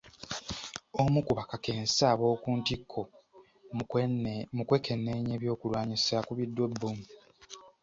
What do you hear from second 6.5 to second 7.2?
bbomu.